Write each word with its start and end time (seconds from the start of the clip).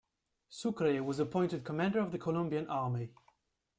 Sucre 0.49 1.03
was 1.03 1.19
appointed 1.19 1.63
Commander 1.63 1.99
of 1.99 2.11
the 2.11 2.17
Colombian 2.17 2.67
Army. 2.67 3.13